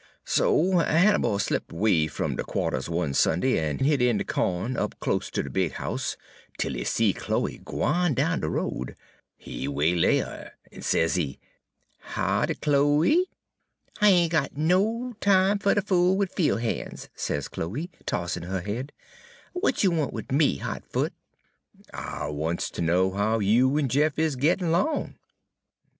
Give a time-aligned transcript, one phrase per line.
[0.25, 4.99] "So Hannibal slipped 'way fum de qua'ters one Sunday en hid in de co'n up
[4.99, 6.17] close ter de big house,
[6.57, 8.95] 'tel he see Chloe gwine down de road.
[9.37, 11.37] He waylaid her, en sezee:
[12.15, 13.27] "'Hoddy, Chloe?'
[14.01, 18.61] "'I ain' got no time fer ter fool wid fiel' han's,' sez Chloe, tossin' her
[18.61, 18.93] head;
[19.53, 21.13] 'w'at you want wid me, Hot Foot?'
[21.93, 25.13] "'I wants ter know how you en Jeff is gittin' 'long.'